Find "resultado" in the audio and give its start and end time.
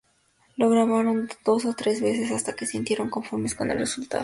3.77-4.19